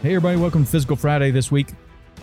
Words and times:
Hey, 0.00 0.10
everybody, 0.10 0.38
welcome 0.38 0.64
to 0.64 0.70
Physical 0.70 0.94
Friday 0.94 1.32
this 1.32 1.50
week. 1.50 1.72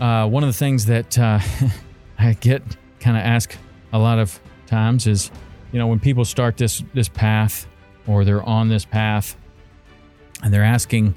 Uh, 0.00 0.26
one 0.26 0.42
of 0.42 0.48
the 0.48 0.54
things 0.54 0.86
that 0.86 1.18
uh, 1.18 1.38
I 2.18 2.32
get 2.32 2.62
kind 3.00 3.18
of 3.18 3.22
asked 3.22 3.58
a 3.92 3.98
lot 3.98 4.18
of 4.18 4.40
times 4.66 5.06
is, 5.06 5.30
you 5.72 5.78
know, 5.78 5.86
when 5.86 6.00
people 6.00 6.24
start 6.24 6.56
this 6.56 6.82
this 6.94 7.10
path 7.10 7.66
or 8.06 8.24
they're 8.24 8.42
on 8.42 8.70
this 8.70 8.86
path 8.86 9.36
and 10.42 10.54
they're 10.54 10.64
asking 10.64 11.16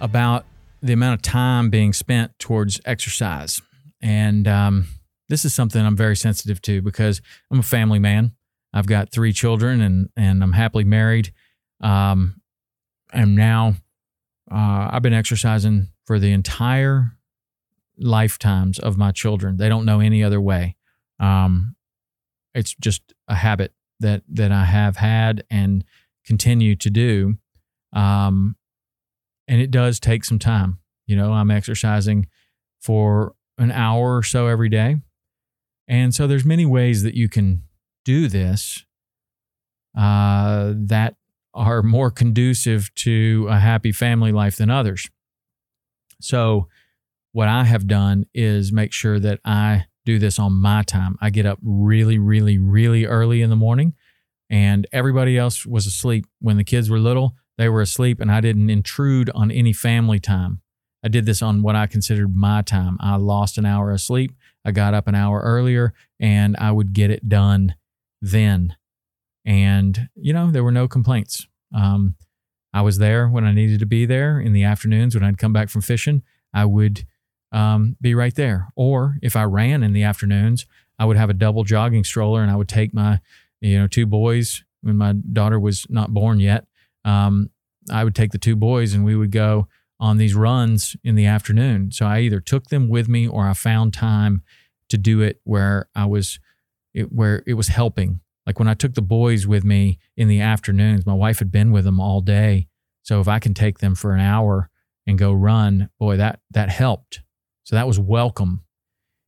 about 0.00 0.46
the 0.80 0.94
amount 0.94 1.16
of 1.16 1.20
time 1.20 1.68
being 1.68 1.92
spent 1.92 2.38
towards 2.38 2.80
exercise. 2.86 3.60
And 4.00 4.48
um, 4.48 4.86
this 5.28 5.44
is 5.44 5.52
something 5.52 5.84
I'm 5.84 5.94
very 5.94 6.16
sensitive 6.16 6.62
to 6.62 6.80
because 6.80 7.20
I'm 7.50 7.58
a 7.58 7.62
family 7.62 7.98
man. 7.98 8.32
I've 8.72 8.86
got 8.86 9.12
three 9.12 9.34
children 9.34 9.82
and 9.82 10.08
and 10.16 10.42
I'm 10.42 10.52
happily 10.52 10.84
married. 10.84 11.34
Um, 11.82 12.40
I'm 13.12 13.36
now 13.36 13.74
uh, 14.50 14.88
I've 14.90 15.02
been 15.02 15.14
exercising 15.14 15.88
for 16.04 16.18
the 16.18 16.32
entire 16.32 17.16
lifetimes 17.98 18.78
of 18.78 18.98
my 18.98 19.12
children. 19.12 19.56
They 19.56 19.68
don't 19.68 19.84
know 19.84 20.00
any 20.00 20.22
other 20.22 20.40
way. 20.40 20.76
Um, 21.20 21.76
it's 22.54 22.74
just 22.80 23.14
a 23.28 23.34
habit 23.34 23.72
that 24.00 24.22
that 24.28 24.52
I 24.52 24.64
have 24.64 24.96
had 24.96 25.44
and 25.50 25.84
continue 26.26 26.76
to 26.76 26.90
do. 26.90 27.34
Um, 27.92 28.56
and 29.46 29.60
it 29.60 29.70
does 29.70 30.00
take 30.00 30.24
some 30.24 30.38
time. 30.38 30.78
You 31.06 31.16
know, 31.16 31.32
I'm 31.32 31.50
exercising 31.50 32.26
for 32.80 33.34
an 33.58 33.70
hour 33.70 34.16
or 34.16 34.22
so 34.22 34.46
every 34.46 34.68
day. 34.68 34.96
And 35.86 36.14
so 36.14 36.26
there's 36.26 36.44
many 36.44 36.66
ways 36.66 37.02
that 37.02 37.14
you 37.14 37.28
can 37.28 37.62
do 38.04 38.28
this 38.28 38.84
uh, 39.96 40.72
that 40.74 41.13
are 41.74 41.82
more 41.82 42.10
conducive 42.10 42.94
to 42.94 43.46
a 43.50 43.58
happy 43.58 43.92
family 43.92 44.32
life 44.32 44.56
than 44.56 44.70
others. 44.70 45.08
So, 46.20 46.68
what 47.32 47.48
I 47.48 47.64
have 47.64 47.86
done 47.86 48.26
is 48.32 48.72
make 48.72 48.92
sure 48.92 49.18
that 49.18 49.40
I 49.44 49.86
do 50.04 50.18
this 50.18 50.38
on 50.38 50.52
my 50.52 50.82
time. 50.82 51.16
I 51.20 51.30
get 51.30 51.46
up 51.46 51.58
really, 51.62 52.18
really, 52.18 52.58
really 52.58 53.06
early 53.06 53.42
in 53.42 53.50
the 53.50 53.56
morning, 53.56 53.94
and 54.48 54.86
everybody 54.92 55.36
else 55.36 55.66
was 55.66 55.86
asleep. 55.86 56.26
When 56.40 56.56
the 56.56 56.64
kids 56.64 56.88
were 56.88 56.98
little, 56.98 57.34
they 57.58 57.68
were 57.68 57.80
asleep, 57.80 58.20
and 58.20 58.30
I 58.30 58.40
didn't 58.40 58.70
intrude 58.70 59.30
on 59.30 59.50
any 59.50 59.72
family 59.72 60.20
time. 60.20 60.60
I 61.04 61.08
did 61.08 61.26
this 61.26 61.42
on 61.42 61.62
what 61.62 61.76
I 61.76 61.86
considered 61.86 62.34
my 62.34 62.62
time. 62.62 62.96
I 63.00 63.16
lost 63.16 63.58
an 63.58 63.66
hour 63.66 63.90
of 63.90 64.00
sleep. 64.00 64.32
I 64.64 64.70
got 64.70 64.94
up 64.94 65.08
an 65.08 65.14
hour 65.14 65.40
earlier, 65.40 65.92
and 66.20 66.56
I 66.58 66.70
would 66.70 66.92
get 66.92 67.10
it 67.10 67.28
done 67.28 67.74
then 68.22 68.76
and 69.44 70.08
you 70.14 70.32
know 70.32 70.50
there 70.50 70.64
were 70.64 70.72
no 70.72 70.88
complaints. 70.88 71.46
Um, 71.74 72.14
I 72.72 72.80
was 72.82 72.98
there 72.98 73.28
when 73.28 73.44
I 73.44 73.52
needed 73.52 73.80
to 73.80 73.86
be 73.86 74.06
there 74.06 74.40
in 74.40 74.52
the 74.52 74.64
afternoons 74.64 75.14
when 75.14 75.24
I'd 75.24 75.38
come 75.38 75.52
back 75.52 75.68
from 75.68 75.82
fishing. 75.82 76.22
I 76.52 76.64
would 76.64 77.06
um, 77.52 77.96
be 78.00 78.14
right 78.14 78.34
there. 78.34 78.68
Or 78.74 79.16
if 79.22 79.36
I 79.36 79.44
ran 79.44 79.82
in 79.82 79.92
the 79.92 80.02
afternoons, 80.02 80.66
I 80.98 81.04
would 81.04 81.16
have 81.16 81.30
a 81.30 81.34
double 81.34 81.64
jogging 81.64 82.04
stroller 82.04 82.42
and 82.42 82.50
I 82.50 82.56
would 82.56 82.68
take 82.68 82.92
my 82.94 83.20
you 83.60 83.78
know 83.78 83.86
two 83.86 84.06
boys 84.06 84.64
when 84.82 84.96
my 84.96 85.12
daughter 85.12 85.58
was 85.58 85.86
not 85.88 86.12
born 86.12 86.40
yet. 86.40 86.66
Um, 87.04 87.50
I 87.90 88.04
would 88.04 88.14
take 88.14 88.32
the 88.32 88.38
two 88.38 88.56
boys 88.56 88.94
and 88.94 89.04
we 89.04 89.16
would 89.16 89.30
go 89.30 89.68
on 90.00 90.18
these 90.18 90.34
runs 90.34 90.96
in 91.04 91.14
the 91.14 91.26
afternoon. 91.26 91.92
So 91.92 92.06
I 92.06 92.20
either 92.20 92.40
took 92.40 92.66
them 92.66 92.88
with 92.88 93.08
me 93.08 93.28
or 93.28 93.46
I 93.46 93.54
found 93.54 93.94
time 93.94 94.42
to 94.88 94.98
do 94.98 95.20
it 95.20 95.40
where 95.44 95.88
I 95.94 96.06
was 96.06 96.38
it, 96.92 97.12
where 97.12 97.42
it 97.46 97.54
was 97.54 97.68
helping 97.68 98.20
like 98.46 98.58
when 98.58 98.68
I 98.68 98.74
took 98.74 98.94
the 98.94 99.02
boys 99.02 99.46
with 99.46 99.64
me 99.64 99.98
in 100.16 100.28
the 100.28 100.40
afternoons, 100.40 101.06
my 101.06 101.14
wife 101.14 101.38
had 101.38 101.50
been 101.50 101.72
with 101.72 101.84
them 101.84 102.00
all 102.00 102.20
day. 102.20 102.68
So 103.02 103.20
if 103.20 103.28
I 103.28 103.38
can 103.38 103.54
take 103.54 103.78
them 103.78 103.94
for 103.94 104.14
an 104.14 104.20
hour 104.20 104.70
and 105.06 105.18
go 105.18 105.32
run, 105.32 105.90
boy, 105.98 106.16
that 106.16 106.40
that 106.50 106.70
helped. 106.70 107.22
So 107.64 107.76
that 107.76 107.86
was 107.86 107.98
welcome. 107.98 108.64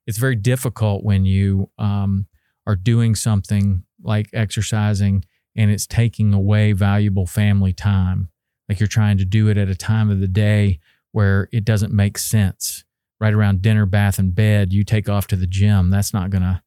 It's 0.07 0.19
very 0.19 0.37
difficult 0.37 1.03
when 1.03 1.25
you 1.25 1.71
um, 1.79 2.27
are 2.67 2.77
doing 2.77 3.15
something 3.15 3.85
like 4.03 4.29
exercising 4.33 5.25
and 5.57 5.71
it's 5.71 5.87
taking 5.87 6.35
away 6.35 6.73
valuable 6.73 7.27
family 7.27 7.73
time. 7.73 8.29
Like 8.69 8.79
you're 8.81 8.87
trying 8.87 9.19
to 9.19 9.25
do 9.25 9.49
it 9.49 9.57
at 9.57 9.69
a 9.69 9.75
time 9.75 10.11
of 10.11 10.21
the 10.21 10.29
day 10.29 10.81
where 11.13 11.49
it 11.53 11.65
doesn't 11.65 11.93
make 11.93 12.19
sense. 12.19 12.85
Right 13.19 13.33
around 13.33 13.63
dinner, 13.63 13.87
bath, 13.87 14.19
and 14.19 14.35
bed, 14.35 14.75
you 14.75 14.85
take 14.85 15.09
off 15.09 15.27
to 15.29 15.37
the 15.37 15.47
gym. 15.47 15.89
That's 15.89 16.13
not 16.13 16.29
gonna 16.29 16.63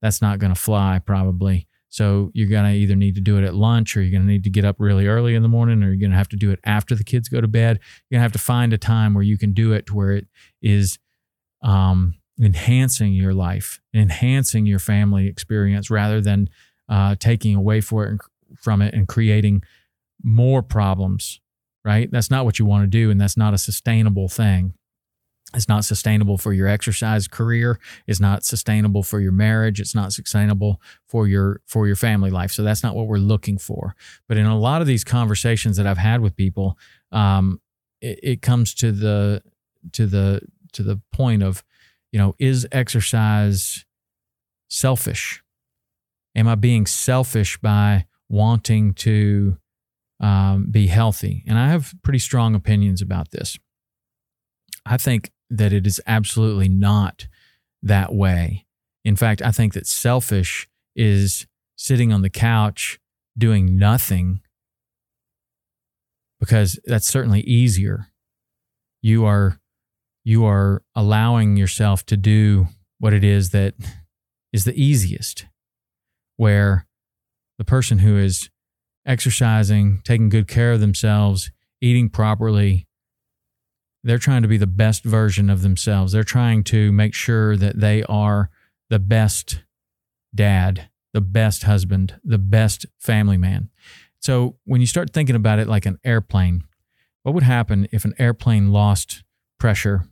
that's 0.00 0.22
not 0.22 0.38
gonna 0.38 0.54
fly 0.54 0.98
probably. 1.04 1.68
So 1.90 2.30
you're 2.34 2.48
going 2.48 2.64
to 2.64 2.78
either 2.78 2.94
need 2.94 3.16
to 3.16 3.20
do 3.20 3.36
it 3.36 3.44
at 3.44 3.54
lunch 3.54 3.96
or 3.96 4.02
you're 4.02 4.12
going 4.12 4.22
to 4.22 4.32
need 4.32 4.44
to 4.44 4.50
get 4.50 4.64
up 4.64 4.76
really 4.78 5.06
early 5.06 5.34
in 5.34 5.42
the 5.42 5.48
morning 5.48 5.82
or 5.82 5.88
you're 5.88 5.96
going 5.96 6.12
to 6.12 6.16
have 6.16 6.28
to 6.28 6.36
do 6.36 6.50
it 6.52 6.60
after 6.64 6.94
the 6.94 7.04
kids 7.04 7.28
go 7.28 7.40
to 7.40 7.48
bed. 7.48 7.80
You're 8.08 8.16
going 8.16 8.20
to 8.20 8.22
have 8.22 8.32
to 8.32 8.38
find 8.38 8.72
a 8.72 8.78
time 8.78 9.12
where 9.12 9.24
you 9.24 9.36
can 9.36 9.52
do 9.52 9.72
it 9.72 9.86
to 9.86 9.94
where 9.94 10.12
it 10.12 10.28
is 10.62 10.98
um, 11.62 12.14
enhancing 12.40 13.12
your 13.12 13.34
life, 13.34 13.80
enhancing 13.92 14.66
your 14.66 14.78
family 14.78 15.26
experience 15.26 15.90
rather 15.90 16.20
than 16.20 16.48
uh, 16.88 17.16
taking 17.18 17.54
away 17.56 17.80
for 17.80 18.06
it 18.06 18.20
from 18.58 18.82
it 18.82 18.94
and 18.94 19.08
creating 19.08 19.62
more 20.22 20.62
problems, 20.62 21.40
right? 21.84 22.10
That's 22.10 22.30
not 22.30 22.44
what 22.44 22.58
you 22.58 22.66
want 22.66 22.84
to 22.84 22.88
do. 22.88 23.10
And 23.10 23.20
that's 23.20 23.36
not 23.36 23.54
a 23.54 23.58
sustainable 23.58 24.28
thing. 24.28 24.74
It's 25.52 25.68
not 25.68 25.84
sustainable 25.84 26.38
for 26.38 26.52
your 26.52 26.68
exercise 26.68 27.26
career. 27.26 27.80
It's 28.06 28.20
not 28.20 28.44
sustainable 28.44 29.02
for 29.02 29.20
your 29.20 29.32
marriage. 29.32 29.80
It's 29.80 29.96
not 29.96 30.12
sustainable 30.12 30.80
for 31.06 31.26
your 31.26 31.60
for 31.66 31.86
your 31.88 31.96
family 31.96 32.30
life. 32.30 32.52
So 32.52 32.62
that's 32.62 32.84
not 32.84 32.94
what 32.94 33.08
we're 33.08 33.16
looking 33.18 33.58
for. 33.58 33.96
But 34.28 34.36
in 34.36 34.46
a 34.46 34.58
lot 34.58 34.80
of 34.80 34.86
these 34.86 35.02
conversations 35.02 35.76
that 35.76 35.86
I've 35.86 35.98
had 35.98 36.20
with 36.20 36.36
people, 36.36 36.78
um, 37.10 37.60
it, 38.00 38.20
it 38.22 38.42
comes 38.42 38.74
to 38.74 38.92
the 38.92 39.42
to 39.92 40.06
the 40.06 40.42
to 40.72 40.84
the 40.84 41.00
point 41.12 41.42
of, 41.42 41.64
you 42.12 42.18
know, 42.18 42.36
is 42.38 42.66
exercise 42.70 43.84
selfish? 44.68 45.42
Am 46.36 46.46
I 46.46 46.54
being 46.54 46.86
selfish 46.86 47.58
by 47.58 48.06
wanting 48.28 48.94
to 48.94 49.58
um, 50.20 50.68
be 50.70 50.86
healthy? 50.86 51.42
And 51.48 51.58
I 51.58 51.68
have 51.68 51.92
pretty 52.04 52.20
strong 52.20 52.54
opinions 52.54 53.02
about 53.02 53.32
this. 53.32 53.58
I 54.86 54.96
think 54.96 55.30
that 55.50 55.72
it 55.72 55.86
is 55.86 56.00
absolutely 56.06 56.68
not 56.68 57.26
that 57.82 58.14
way. 58.14 58.66
In 59.04 59.16
fact, 59.16 59.42
I 59.42 59.50
think 59.50 59.74
that 59.74 59.86
selfish 59.86 60.68
is 60.94 61.46
sitting 61.76 62.12
on 62.12 62.22
the 62.22 62.30
couch 62.30 62.98
doing 63.36 63.76
nothing 63.76 64.40
because 66.38 66.78
that's 66.84 67.06
certainly 67.06 67.40
easier. 67.40 68.08
You 69.02 69.24
are 69.24 69.60
you 70.24 70.44
are 70.44 70.82
allowing 70.94 71.56
yourself 71.56 72.04
to 72.06 72.16
do 72.16 72.68
what 72.98 73.12
it 73.12 73.24
is 73.24 73.50
that 73.50 73.74
is 74.52 74.64
the 74.64 74.80
easiest 74.80 75.46
where 76.36 76.86
the 77.58 77.64
person 77.64 77.98
who 77.98 78.16
is 78.16 78.50
exercising, 79.06 80.00
taking 80.04 80.28
good 80.28 80.48
care 80.48 80.72
of 80.72 80.80
themselves, 80.80 81.50
eating 81.80 82.08
properly, 82.08 82.86
they're 84.02 84.18
trying 84.18 84.42
to 84.42 84.48
be 84.48 84.56
the 84.56 84.66
best 84.66 85.04
version 85.04 85.50
of 85.50 85.62
themselves. 85.62 86.12
They're 86.12 86.24
trying 86.24 86.64
to 86.64 86.92
make 86.92 87.14
sure 87.14 87.56
that 87.56 87.80
they 87.80 88.02
are 88.04 88.50
the 88.88 88.98
best 88.98 89.62
dad, 90.34 90.88
the 91.12 91.20
best 91.20 91.64
husband, 91.64 92.18
the 92.24 92.38
best 92.38 92.86
family 92.98 93.36
man. 93.36 93.70
So 94.20 94.56
when 94.64 94.80
you 94.80 94.86
start 94.86 95.12
thinking 95.12 95.36
about 95.36 95.58
it 95.58 95.68
like 95.68 95.86
an 95.86 95.98
airplane, 96.04 96.64
what 97.22 97.34
would 97.34 97.44
happen 97.44 97.88
if 97.92 98.04
an 98.04 98.14
airplane 98.18 98.72
lost 98.72 99.22
pressure? 99.58 100.04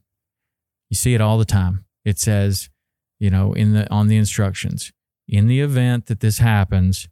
You 0.91 0.97
see 0.97 1.15
it 1.15 1.21
all 1.21 1.39
the 1.39 1.45
time. 1.45 1.85
It 2.05 2.19
says, 2.19 2.71
you 3.19 3.31
know, 3.31 3.53
in 3.53 3.73
the 3.73 3.91
on 3.91 4.09
the 4.09 4.17
instructions, 4.17 4.93
in 5.27 5.47
the 5.47 5.61
event 5.61 6.07
that 6.07 6.21
this 6.21 6.39
happens, 6.39 7.09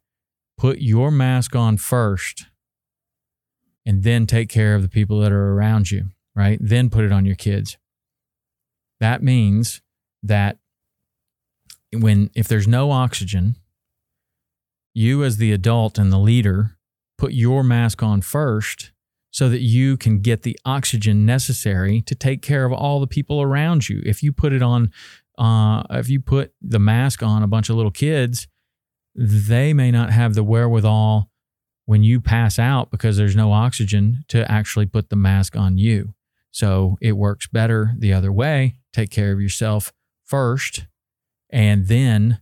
put 0.56 0.78
your 0.78 1.10
mask 1.10 1.54
on 1.54 1.76
first 1.76 2.46
and 3.84 4.02
then 4.02 4.26
take 4.26 4.48
care 4.48 4.74
of 4.74 4.82
the 4.82 4.88
people 4.88 5.20
that 5.20 5.32
are 5.32 5.52
around 5.52 5.90
you, 5.90 6.06
right? 6.36 6.58
Then 6.60 6.90
put 6.90 7.04
it 7.04 7.12
on 7.12 7.24
your 7.24 7.34
kids. 7.34 7.78
That 9.00 9.22
means 9.22 9.80
that 10.22 10.58
when 11.92 12.30
if 12.34 12.46
there's 12.46 12.68
no 12.68 12.90
oxygen, 12.90 13.56
you 14.94 15.24
as 15.24 15.38
the 15.38 15.52
adult 15.52 15.98
and 15.98 16.12
the 16.12 16.18
leader 16.18 16.76
put 17.18 17.32
your 17.32 17.64
mask 17.64 18.02
on 18.02 18.20
first 18.20 18.92
so 19.30 19.48
that 19.48 19.60
you 19.60 19.96
can 19.96 20.20
get 20.20 20.42
the 20.42 20.58
oxygen 20.64 21.26
necessary 21.26 22.00
to 22.02 22.14
take 22.14 22.42
care 22.42 22.64
of 22.64 22.72
all 22.72 23.00
the 23.00 23.06
people 23.06 23.42
around 23.42 23.88
you. 23.88 24.02
If 24.04 24.22
you 24.22 24.32
put 24.32 24.52
it 24.52 24.62
on 24.62 24.92
uh, 25.38 25.82
if 25.90 26.08
you 26.08 26.20
put 26.20 26.54
the 26.62 26.78
mask 26.78 27.22
on 27.22 27.42
a 27.42 27.46
bunch 27.46 27.68
of 27.68 27.76
little 27.76 27.90
kids, 27.90 28.48
they 29.14 29.72
may 29.74 29.90
not 29.90 30.10
have 30.10 30.34
the 30.34 30.44
wherewithal 30.44 31.30
when 31.84 32.02
you 32.02 32.20
pass 32.20 32.58
out 32.58 32.90
because 32.90 33.16
there's 33.16 33.36
no 33.36 33.52
oxygen 33.52 34.24
to 34.28 34.50
actually 34.50 34.86
put 34.86 35.08
the 35.08 35.16
mask 35.16 35.56
on 35.56 35.76
you. 35.78 36.14
So 36.56 36.96
it 37.02 37.18
works 37.18 37.46
better 37.46 37.92
the 37.98 38.14
other 38.14 38.32
way. 38.32 38.76
Take 38.94 39.10
care 39.10 39.30
of 39.30 39.42
yourself 39.42 39.92
first 40.24 40.86
and 41.50 41.86
then 41.86 42.40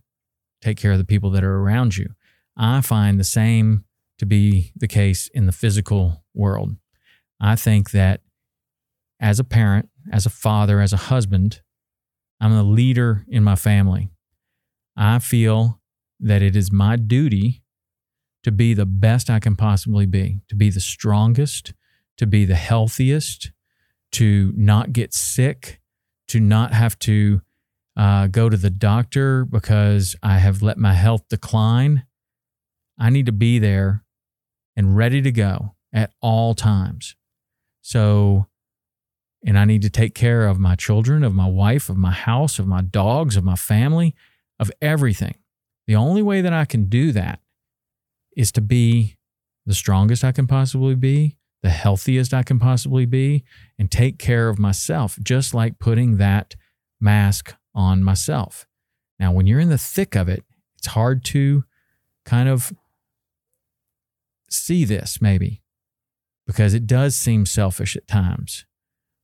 take 0.61 0.77
care 0.77 0.93
of 0.93 0.97
the 0.97 1.03
people 1.03 1.31
that 1.31 1.43
are 1.43 1.57
around 1.57 1.97
you. 1.97 2.11
I 2.55 2.79
find 2.79 3.19
the 3.19 3.25
same 3.25 3.83
to 4.19 4.25
be 4.25 4.71
the 4.73 4.87
case 4.87 5.27
in 5.33 5.47
the 5.47 5.51
physical 5.51 6.23
world. 6.33 6.77
I 7.41 7.57
think 7.57 7.91
that 7.91 8.21
as 9.19 9.37
a 9.37 9.43
parent, 9.43 9.89
as 10.09 10.25
a 10.25 10.29
father, 10.29 10.79
as 10.79 10.93
a 10.93 11.07
husband, 11.11 11.61
I'm 12.39 12.55
the 12.55 12.63
leader 12.63 13.25
in 13.27 13.43
my 13.43 13.57
family. 13.57 14.11
I 14.95 15.19
feel 15.19 15.81
that 16.21 16.41
it 16.41 16.55
is 16.55 16.71
my 16.71 16.95
duty 16.95 17.63
to 18.43 18.51
be 18.53 18.73
the 18.73 18.85
best 18.85 19.29
I 19.29 19.41
can 19.41 19.57
possibly 19.57 20.05
be, 20.05 20.39
to 20.47 20.55
be 20.55 20.69
the 20.69 20.79
strongest, 20.79 21.73
to 22.15 22.25
be 22.25 22.45
the 22.45 22.55
healthiest, 22.55 23.51
to 24.15 24.53
not 24.55 24.93
get 24.93 25.13
sick, 25.13 25.79
to 26.29 26.39
not 26.39 26.73
have 26.73 26.97
to 26.99 27.41
uh, 27.97 28.27
go 28.27 28.49
to 28.49 28.57
the 28.57 28.69
doctor 28.69 29.45
because 29.45 30.15
I 30.21 30.37
have 30.37 30.61
let 30.61 30.77
my 30.77 30.93
health 30.93 31.27
decline. 31.29 32.05
I 32.97 33.09
need 33.09 33.25
to 33.25 33.31
be 33.31 33.59
there 33.59 34.03
and 34.75 34.95
ready 34.97 35.21
to 35.21 35.31
go 35.31 35.75
at 35.93 36.11
all 36.21 36.53
times. 36.53 37.15
So 37.81 38.47
and 39.45 39.59
I 39.59 39.65
need 39.65 39.83
to 39.83 39.91
take 39.91 40.15
care 40.15 40.47
of 40.47 40.59
my 40.59 40.75
children, 40.75 41.23
of 41.23 41.35
my 41.35 41.47
wife, 41.47 41.87
of 41.87 41.97
my 41.97 42.11
house, 42.11 42.57
of 42.57 42.65
my 42.65 42.81
dogs, 42.81 43.37
of 43.37 43.43
my 43.43 43.55
family, 43.55 44.15
of 44.59 44.71
everything. 44.81 45.35
The 45.85 45.95
only 45.95 46.23
way 46.23 46.41
that 46.41 46.51
I 46.51 46.65
can 46.65 46.85
do 46.85 47.11
that 47.11 47.39
is 48.35 48.51
to 48.53 48.61
be 48.61 49.17
the 49.67 49.75
strongest 49.75 50.23
I 50.23 50.31
can 50.31 50.47
possibly 50.47 50.95
be, 50.95 51.37
the 51.65 51.71
healthiest 51.71 52.31
I 52.31 52.43
can 52.43 52.59
possibly 52.59 53.07
be, 53.07 53.43
and 53.79 53.89
take 53.89 54.19
care 54.19 54.49
of 54.49 54.59
myself, 54.59 55.17
just 55.23 55.51
like 55.51 55.79
putting 55.79 56.17
that 56.17 56.55
mask 57.01 57.55
on 57.73 58.03
myself. 58.03 58.67
Now, 59.19 59.31
when 59.31 59.47
you're 59.47 59.59
in 59.59 59.69
the 59.69 59.77
thick 59.79 60.13
of 60.15 60.29
it, 60.29 60.43
it's 60.77 60.85
hard 60.85 61.25
to 61.25 61.63
kind 62.23 62.47
of 62.47 62.71
see 64.47 64.85
this 64.85 65.19
maybe 65.19 65.63
because 66.45 66.75
it 66.75 66.85
does 66.85 67.15
seem 67.15 67.47
selfish 67.47 67.95
at 67.95 68.07
times. 68.07 68.67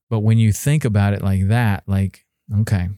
But 0.10 0.22
when 0.22 0.40
you 0.40 0.52
think 0.52 0.84
about 0.84 1.14
it 1.14 1.22
like 1.22 1.48
that, 1.48 1.84
like, 1.86 2.26
okay, 2.62 2.90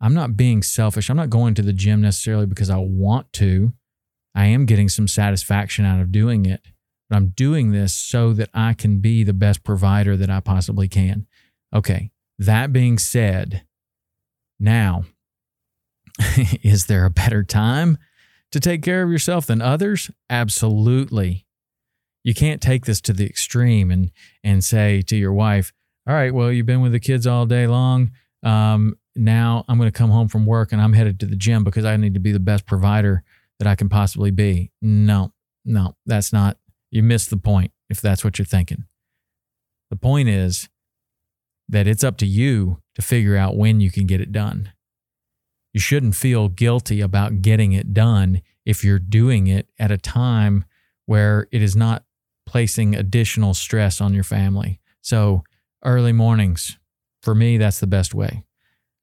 I'm 0.00 0.14
not 0.14 0.34
being 0.34 0.62
selfish. 0.62 1.10
I'm 1.10 1.16
not 1.18 1.28
going 1.28 1.52
to 1.56 1.62
the 1.62 1.74
gym 1.74 2.00
necessarily 2.00 2.46
because 2.46 2.70
I 2.70 2.78
want 2.78 3.34
to. 3.34 3.74
I 4.34 4.46
am 4.46 4.64
getting 4.64 4.88
some 4.88 5.08
satisfaction 5.08 5.84
out 5.84 6.00
of 6.00 6.10
doing 6.10 6.46
it, 6.46 6.62
but 7.08 7.16
I'm 7.16 7.28
doing 7.28 7.72
this 7.72 7.94
so 7.94 8.32
that 8.32 8.50
I 8.52 8.74
can 8.74 8.98
be 8.98 9.22
the 9.22 9.32
best 9.32 9.62
provider 9.62 10.16
that 10.16 10.30
I 10.30 10.40
possibly 10.40 10.88
can. 10.88 11.26
Okay. 11.74 12.10
That 12.38 12.72
being 12.72 12.98
said, 12.98 13.64
now, 14.58 15.04
is 16.62 16.86
there 16.86 17.04
a 17.04 17.10
better 17.10 17.42
time 17.42 17.98
to 18.52 18.60
take 18.60 18.82
care 18.82 19.02
of 19.02 19.10
yourself 19.10 19.46
than 19.46 19.62
others? 19.62 20.10
Absolutely. 20.30 21.46
You 22.24 22.34
can't 22.34 22.60
take 22.60 22.86
this 22.86 23.00
to 23.02 23.12
the 23.12 23.26
extreme 23.26 23.90
and 23.90 24.10
and 24.42 24.64
say 24.64 25.02
to 25.02 25.16
your 25.16 25.32
wife, 25.32 25.72
all 26.08 26.14
right, 26.14 26.34
well, 26.34 26.50
you've 26.50 26.66
been 26.66 26.80
with 26.80 26.92
the 26.92 27.00
kids 27.00 27.26
all 27.26 27.46
day 27.46 27.66
long. 27.66 28.12
Um, 28.42 28.96
now 29.14 29.64
I'm 29.68 29.78
going 29.78 29.90
to 29.90 29.96
come 29.96 30.10
home 30.10 30.28
from 30.28 30.46
work 30.46 30.72
and 30.72 30.80
I'm 30.80 30.92
headed 30.92 31.20
to 31.20 31.26
the 31.26 31.36
gym 31.36 31.64
because 31.64 31.84
I 31.84 31.96
need 31.96 32.14
to 32.14 32.20
be 32.20 32.32
the 32.32 32.40
best 32.40 32.66
provider 32.66 33.24
that 33.58 33.66
I 33.66 33.74
can 33.74 33.88
possibly 33.88 34.30
be. 34.30 34.70
No, 34.82 35.32
no, 35.64 35.96
that's 36.04 36.32
not, 36.32 36.58
you 36.96 37.02
missed 37.02 37.28
the 37.28 37.36
point 37.36 37.72
if 37.90 38.00
that's 38.00 38.24
what 38.24 38.38
you're 38.38 38.46
thinking. 38.46 38.84
The 39.90 39.96
point 39.96 40.30
is 40.30 40.68
that 41.68 41.86
it's 41.86 42.02
up 42.02 42.16
to 42.18 42.26
you 42.26 42.80
to 42.94 43.02
figure 43.02 43.36
out 43.36 43.56
when 43.56 43.80
you 43.80 43.90
can 43.90 44.06
get 44.06 44.20
it 44.20 44.32
done. 44.32 44.72
You 45.74 45.80
shouldn't 45.80 46.16
feel 46.16 46.48
guilty 46.48 47.02
about 47.02 47.42
getting 47.42 47.72
it 47.72 47.92
done 47.92 48.40
if 48.64 48.82
you're 48.82 48.98
doing 48.98 49.46
it 49.46 49.68
at 49.78 49.90
a 49.90 49.98
time 49.98 50.64
where 51.04 51.48
it 51.52 51.60
is 51.60 51.76
not 51.76 52.04
placing 52.46 52.94
additional 52.94 53.52
stress 53.52 54.00
on 54.00 54.14
your 54.14 54.24
family. 54.24 54.80
So, 55.02 55.44
early 55.84 56.12
mornings. 56.12 56.78
For 57.22 57.34
me, 57.34 57.58
that's 57.58 57.80
the 57.80 57.86
best 57.86 58.14
way. 58.14 58.44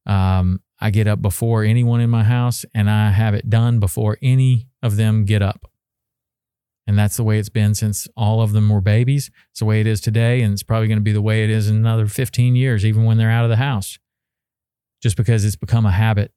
Um, 0.07 0.62
I 0.80 0.89
get 0.89 1.07
up 1.07 1.22
before 1.22 1.63
anyone 1.63 2.01
in 2.01 2.10
my 2.10 2.24
house 2.24 2.66
and 2.74 2.89
I 2.89 3.12
have 3.12 3.36
it 3.36 3.50
done 3.50 3.80
before 3.80 4.18
any 4.22 4.68
of 4.81 4.96
them 4.96 5.25
get 5.25 5.42
up. 5.42 5.69
And 6.86 6.98
that's 6.98 7.16
the 7.16 7.24
way 7.24 7.40
it's 7.40 7.50
been 7.50 7.76
since 7.76 8.08
all 8.18 8.42
of 8.42 8.52
them 8.52 8.70
were 8.70 8.82
babies. 8.82 9.32
It's 9.52 9.60
the 9.60 9.66
way 9.66 9.80
it 9.80 9.88
is 9.88 10.02
today. 10.02 10.42
And 10.42 10.54
it's 10.54 10.64
probably 10.64 10.88
going 10.88 10.98
to 10.98 11.04
be 11.04 11.14
the 11.14 11.22
way 11.22 11.44
it 11.44 11.50
is 11.50 11.70
in 11.70 11.78
another 11.78 12.08
15 12.08 12.56
years, 12.56 12.86
even 12.86 13.06
when 13.06 13.18
they're 13.18 13.32
out 13.32 13.46
of 13.46 13.50
the 13.50 13.56
house, 13.56 14.00
just 15.02 15.16
because 15.16 15.46
it's 15.46 15.56
become 15.56 15.86
a 15.86 15.92
habit. 15.92 16.34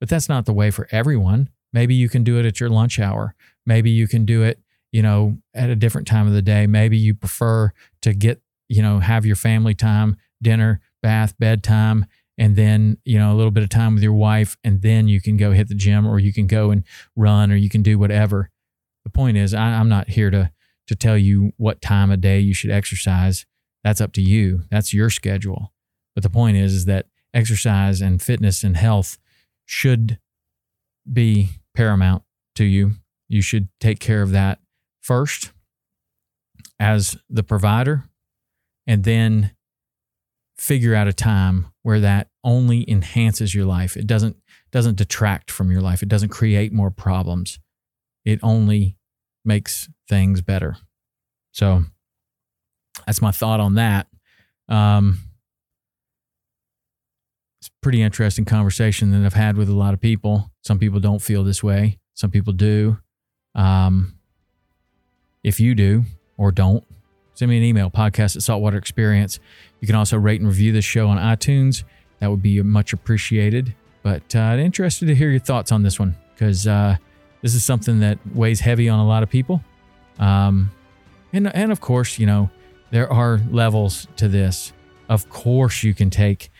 But 0.00 0.08
that's 0.08 0.28
not 0.28 0.46
the 0.46 0.52
way 0.52 0.70
for 0.70 0.88
everyone. 0.90 1.48
Maybe 1.72 1.94
you 1.94 2.08
can 2.08 2.24
do 2.24 2.38
it 2.38 2.46
at 2.46 2.58
your 2.58 2.70
lunch 2.70 2.98
hour. 2.98 3.34
Maybe 3.64 3.90
you 3.90 4.08
can 4.08 4.24
do 4.24 4.42
it, 4.42 4.60
you 4.90 5.00
know, 5.00 5.38
at 5.54 5.70
a 5.70 5.76
different 5.76 6.08
time 6.08 6.26
of 6.26 6.32
the 6.32 6.42
day. 6.42 6.66
Maybe 6.66 6.98
you 6.98 7.14
prefer 7.14 7.72
to 8.02 8.12
get 8.12 8.42
you 8.72 8.80
know, 8.80 9.00
have 9.00 9.26
your 9.26 9.36
family 9.36 9.74
time, 9.74 10.16
dinner, 10.40 10.80
bath, 11.02 11.34
bedtime, 11.38 12.06
and 12.38 12.56
then, 12.56 12.96
you 13.04 13.18
know, 13.18 13.30
a 13.30 13.36
little 13.36 13.50
bit 13.50 13.62
of 13.62 13.68
time 13.68 13.92
with 13.92 14.02
your 14.02 14.14
wife, 14.14 14.56
and 14.64 14.80
then 14.80 15.08
you 15.08 15.20
can 15.20 15.36
go 15.36 15.52
hit 15.52 15.68
the 15.68 15.74
gym 15.74 16.06
or 16.06 16.18
you 16.18 16.32
can 16.32 16.46
go 16.46 16.70
and 16.70 16.82
run 17.14 17.52
or 17.52 17.56
you 17.56 17.68
can 17.68 17.82
do 17.82 17.98
whatever. 17.98 18.50
The 19.04 19.10
point 19.10 19.36
is, 19.36 19.54
I, 19.54 19.74
I'm 19.74 19.88
not 19.88 20.10
here 20.10 20.30
to 20.30 20.50
to 20.88 20.96
tell 20.96 21.16
you 21.16 21.52
what 21.56 21.80
time 21.80 22.10
of 22.10 22.20
day 22.20 22.40
you 22.40 22.52
should 22.52 22.70
exercise. 22.70 23.46
That's 23.84 24.00
up 24.00 24.12
to 24.14 24.20
you. 24.20 24.62
That's 24.70 24.92
your 24.92 25.10
schedule. 25.10 25.72
But 26.14 26.22
the 26.22 26.30
point 26.30 26.56
is, 26.56 26.74
is 26.74 26.84
that 26.86 27.06
exercise 27.32 28.00
and 28.00 28.20
fitness 28.20 28.62
and 28.64 28.76
health 28.76 29.18
should 29.64 30.18
be 31.10 31.50
paramount 31.74 32.22
to 32.56 32.64
you. 32.64 32.92
You 33.28 33.42
should 33.42 33.68
take 33.80 34.00
care 34.00 34.22
of 34.22 34.32
that 34.32 34.58
first 35.00 35.52
as 36.78 37.16
the 37.30 37.42
provider 37.42 38.04
and 38.86 39.04
then 39.04 39.52
figure 40.58 40.94
out 40.94 41.08
a 41.08 41.12
time 41.12 41.66
where 41.82 42.00
that 42.00 42.28
only 42.44 42.88
enhances 42.90 43.54
your 43.54 43.64
life. 43.64 43.96
It 43.96 44.06
doesn't 44.06 44.36
doesn't 44.70 44.96
detract 44.96 45.50
from 45.50 45.70
your 45.70 45.80
life. 45.80 46.02
It 46.02 46.08
doesn't 46.08 46.30
create 46.30 46.72
more 46.72 46.90
problems. 46.90 47.58
It 48.24 48.40
only 48.42 48.96
makes 49.44 49.88
things 50.08 50.40
better. 50.40 50.76
So 51.52 51.84
that's 53.06 53.22
my 53.22 53.30
thought 53.30 53.60
on 53.60 53.74
that. 53.74 54.06
Um, 54.68 55.18
it's 57.60 57.68
a 57.68 57.80
pretty 57.80 58.02
interesting 58.02 58.44
conversation 58.44 59.10
that 59.12 59.24
I've 59.24 59.34
had 59.34 59.56
with 59.56 59.68
a 59.68 59.74
lot 59.74 59.94
of 59.94 60.00
people. 60.00 60.50
Some 60.62 60.78
people 60.78 61.00
don't 61.00 61.20
feel 61.20 61.44
this 61.44 61.62
way. 61.62 61.98
Some 62.14 62.30
people 62.30 62.52
do. 62.52 62.98
Um, 63.54 64.18
if 65.42 65.60
you 65.60 65.74
do 65.74 66.04
or 66.36 66.52
don't, 66.52 66.84
send 67.34 67.50
me 67.50 67.58
an 67.58 67.64
email, 67.64 67.90
podcast 67.90 68.36
at 68.36 68.42
saltwater 68.42 68.78
experience. 68.78 69.38
You 69.80 69.86
can 69.86 69.96
also 69.96 70.16
rate 70.16 70.40
and 70.40 70.48
review 70.48 70.72
this 70.72 70.84
show 70.84 71.08
on 71.08 71.18
iTunes. 71.18 71.84
That 72.20 72.30
would 72.30 72.42
be 72.42 72.60
much 72.62 72.92
appreciated. 72.92 73.74
But 74.02 74.34
uh, 74.34 74.56
interested 74.58 75.06
to 75.06 75.14
hear 75.14 75.30
your 75.30 75.40
thoughts 75.40 75.72
on 75.72 75.82
this 75.82 75.98
one 75.98 76.16
because 76.34 76.66
uh, 76.66 76.96
this 77.42 77.54
is 77.54 77.64
something 77.64 78.00
that 78.00 78.18
weighs 78.34 78.60
heavy 78.60 78.88
on 78.88 78.98
a 78.98 79.06
lot 79.06 79.22
of 79.22 79.28
people. 79.28 79.62
Um, 80.18 80.70
and, 81.32 81.54
and 81.54 81.70
of 81.70 81.80
course, 81.80 82.18
you 82.18 82.26
know, 82.26 82.50
there 82.90 83.12
are 83.12 83.40
levels 83.50 84.06
to 84.16 84.28
this. 84.28 84.72
Of 85.08 85.28
course, 85.28 85.82
you 85.82 85.94
can 85.94 86.10
take 86.10 86.50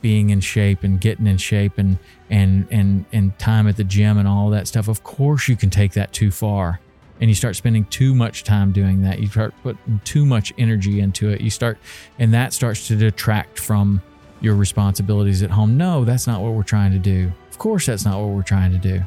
being 0.00 0.30
in 0.30 0.40
shape 0.40 0.82
and 0.82 1.00
getting 1.00 1.26
in 1.26 1.36
shape 1.36 1.78
and 1.78 1.98
and 2.30 2.66
and 2.70 3.04
and 3.12 3.38
time 3.38 3.68
at 3.68 3.76
the 3.76 3.84
gym 3.84 4.18
and 4.18 4.26
all 4.26 4.50
that 4.50 4.66
stuff. 4.66 4.88
Of 4.88 5.02
course, 5.04 5.48
you 5.48 5.56
can 5.56 5.70
take 5.70 5.92
that 5.92 6.12
too 6.12 6.30
far, 6.30 6.80
and 7.20 7.30
you 7.30 7.34
start 7.34 7.56
spending 7.56 7.84
too 7.86 8.14
much 8.14 8.44
time 8.44 8.72
doing 8.72 9.02
that. 9.02 9.20
You 9.20 9.28
start 9.28 9.54
putting 9.62 10.00
too 10.04 10.24
much 10.24 10.52
energy 10.58 11.00
into 11.00 11.30
it. 11.30 11.40
You 11.40 11.50
start, 11.50 11.78
and 12.18 12.32
that 12.34 12.52
starts 12.52 12.88
to 12.88 12.96
detract 12.96 13.58
from 13.58 14.02
your 14.40 14.54
responsibilities 14.54 15.42
at 15.42 15.50
home. 15.50 15.76
No, 15.76 16.04
that's 16.04 16.26
not 16.26 16.40
what 16.40 16.52
we're 16.52 16.62
trying 16.62 16.92
to 16.92 16.98
do. 16.98 17.30
Of 17.50 17.58
course, 17.58 17.86
that's 17.86 18.04
not 18.04 18.18
what 18.20 18.28
we're 18.28 18.42
trying 18.42 18.72
to 18.72 18.78
do. 18.78 19.02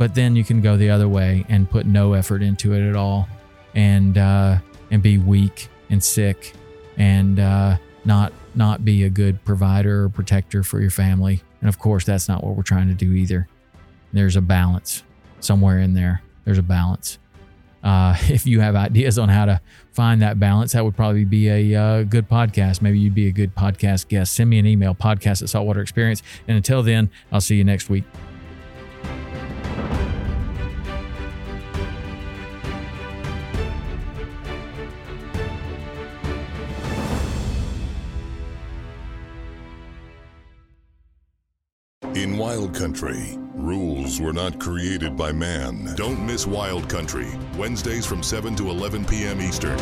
But 0.00 0.14
then 0.14 0.34
you 0.34 0.44
can 0.44 0.62
go 0.62 0.78
the 0.78 0.88
other 0.88 1.10
way 1.10 1.44
and 1.50 1.68
put 1.68 1.84
no 1.84 2.14
effort 2.14 2.40
into 2.40 2.72
it 2.72 2.88
at 2.88 2.96
all, 2.96 3.28
and 3.74 4.16
uh, 4.16 4.56
and 4.90 5.02
be 5.02 5.18
weak 5.18 5.68
and 5.90 6.02
sick, 6.02 6.54
and 6.96 7.38
uh, 7.38 7.76
not 8.06 8.32
not 8.54 8.82
be 8.82 9.04
a 9.04 9.10
good 9.10 9.44
provider 9.44 10.04
or 10.04 10.08
protector 10.08 10.62
for 10.62 10.80
your 10.80 10.90
family. 10.90 11.42
And 11.60 11.68
of 11.68 11.78
course, 11.78 12.06
that's 12.06 12.30
not 12.30 12.42
what 12.42 12.56
we're 12.56 12.62
trying 12.62 12.88
to 12.88 12.94
do 12.94 13.12
either. 13.12 13.46
There's 14.10 14.36
a 14.36 14.40
balance 14.40 15.02
somewhere 15.40 15.80
in 15.80 15.92
there. 15.92 16.22
There's 16.46 16.56
a 16.56 16.62
balance. 16.62 17.18
Uh, 17.84 18.16
if 18.22 18.46
you 18.46 18.60
have 18.60 18.76
ideas 18.76 19.18
on 19.18 19.28
how 19.28 19.44
to 19.44 19.60
find 19.92 20.22
that 20.22 20.40
balance, 20.40 20.72
that 20.72 20.82
would 20.82 20.96
probably 20.96 21.26
be 21.26 21.50
a 21.50 21.78
uh, 21.78 22.02
good 22.04 22.26
podcast. 22.26 22.80
Maybe 22.80 22.98
you'd 22.98 23.14
be 23.14 23.26
a 23.26 23.32
good 23.32 23.54
podcast 23.54 24.08
guest. 24.08 24.32
Send 24.32 24.48
me 24.48 24.58
an 24.58 24.64
email, 24.64 24.94
podcast 24.94 25.42
at 25.42 25.50
saltwater 25.50 25.82
experience. 25.82 26.22
And 26.48 26.56
until 26.56 26.82
then, 26.82 27.10
I'll 27.30 27.42
see 27.42 27.56
you 27.56 27.64
next 27.64 27.90
week. 27.90 28.04
Country, 42.80 43.36
rules 43.52 44.22
were 44.22 44.32
not 44.32 44.58
created 44.58 45.14
by 45.14 45.32
man. 45.32 45.94
Don't 45.96 46.24
miss 46.24 46.46
Wild 46.46 46.88
Country, 46.88 47.28
Wednesdays 47.58 48.06
from 48.06 48.22
7 48.22 48.56
to 48.56 48.70
11 48.70 49.04
p.m. 49.04 49.42
Eastern. 49.42 49.76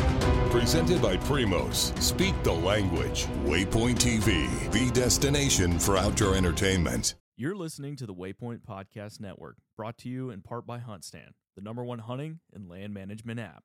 Presented 0.51 1.01
by 1.01 1.17
Primos. 1.17 1.97
Speak 2.03 2.35
the 2.43 2.53
language. 2.53 3.27
Waypoint 3.45 4.01
TV, 4.01 4.49
the 4.73 4.91
destination 4.91 5.79
for 5.79 5.97
outdoor 5.97 6.35
entertainment. 6.35 7.15
You're 7.37 7.55
listening 7.55 7.95
to 7.99 8.05
the 8.05 8.15
Waypoint 8.15 8.63
Podcast 8.69 9.21
Network, 9.21 9.59
brought 9.77 9.97
to 9.99 10.09
you 10.09 10.31
in 10.31 10.43
part 10.43 10.67
by 10.67 10.81
HuntStand, 10.81 11.35
the 11.55 11.63
number 11.63 11.85
one 11.85 12.01
hunting 12.01 12.41
and 12.53 12.69
land 12.69 12.93
management 12.93 13.39
app. 13.39 13.63